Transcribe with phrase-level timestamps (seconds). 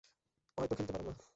[0.57, 1.23] অয় তো খেলতে পারুম না।